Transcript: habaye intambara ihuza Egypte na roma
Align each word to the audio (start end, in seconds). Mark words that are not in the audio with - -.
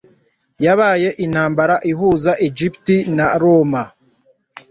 habaye 0.63 1.09
intambara 1.25 1.75
ihuza 1.91 2.31
Egypte 2.47 2.95
na 3.17 3.27
roma 3.41 3.83